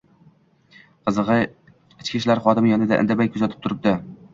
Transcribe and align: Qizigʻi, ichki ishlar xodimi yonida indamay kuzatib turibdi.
Qizigʻi, 1.03 1.37
ichki 1.99 2.17
ishlar 2.25 2.45
xodimi 2.49 2.77
yonida 2.77 3.05
indamay 3.07 3.35
kuzatib 3.41 3.67
turibdi. 3.69 4.01